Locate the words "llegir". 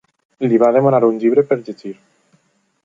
1.61-1.95